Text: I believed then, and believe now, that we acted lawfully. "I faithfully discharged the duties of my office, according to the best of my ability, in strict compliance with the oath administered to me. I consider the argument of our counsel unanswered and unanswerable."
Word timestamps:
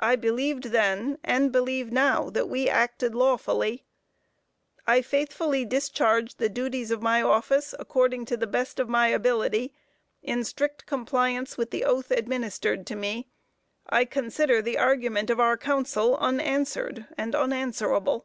I 0.00 0.16
believed 0.16 0.72
then, 0.72 1.18
and 1.22 1.52
believe 1.52 1.92
now, 1.92 2.30
that 2.30 2.48
we 2.48 2.66
acted 2.66 3.14
lawfully. 3.14 3.84
"I 4.86 5.02
faithfully 5.02 5.66
discharged 5.66 6.38
the 6.38 6.48
duties 6.48 6.90
of 6.90 7.02
my 7.02 7.20
office, 7.20 7.74
according 7.78 8.24
to 8.24 8.38
the 8.38 8.46
best 8.46 8.80
of 8.80 8.88
my 8.88 9.08
ability, 9.08 9.74
in 10.22 10.44
strict 10.44 10.86
compliance 10.86 11.58
with 11.58 11.72
the 11.72 11.84
oath 11.84 12.10
administered 12.10 12.86
to 12.86 12.96
me. 12.96 13.28
I 13.86 14.06
consider 14.06 14.62
the 14.62 14.78
argument 14.78 15.28
of 15.28 15.38
our 15.38 15.58
counsel 15.58 16.16
unanswered 16.16 17.06
and 17.18 17.34
unanswerable." 17.34 18.24